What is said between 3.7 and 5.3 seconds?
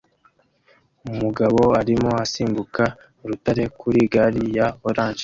kuri gare ya orange